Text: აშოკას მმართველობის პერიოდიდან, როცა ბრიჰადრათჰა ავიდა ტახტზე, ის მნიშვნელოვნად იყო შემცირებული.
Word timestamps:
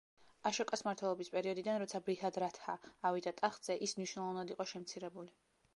აშოკას 0.49 0.81
მმართველობის 0.85 1.29
პერიოდიდან, 1.35 1.77
როცა 1.83 2.01
ბრიჰადრათჰა 2.09 2.77
ავიდა 3.11 3.35
ტახტზე, 3.43 3.79
ის 3.89 3.97
მნიშვნელოვნად 4.01 4.57
იყო 4.57 4.71
შემცირებული. 4.75 5.37